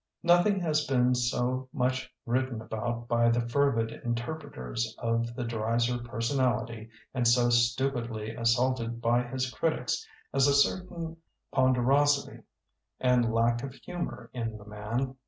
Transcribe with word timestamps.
Nothing 0.23 0.59
has 0.61 0.87
been 0.87 1.13
so 1.13 1.69
much 1.71 2.11
written 2.25 2.59
about 2.59 3.07
by 3.07 3.29
the 3.29 3.47
fervid 3.47 3.91
interpreters 4.03 4.95
of 4.97 5.35
the 5.35 5.43
Dreiser 5.43 5.99
personality 5.99 6.89
and 7.13 7.27
so 7.27 7.51
stupidly 7.51 8.35
as 8.35 8.55
saulted 8.55 8.99
by 8.99 9.21
his 9.21 9.51
critics 9.51 10.03
as 10.33 10.47
a 10.47 10.55
certain 10.55 11.17
pon 11.51 11.75
derosity 11.75 12.41
and 12.99 13.31
lack 13.31 13.61
of 13.61 13.75
humor 13.75 14.31
in 14.33 14.57
the 14.57 14.65
man. 14.65 15.17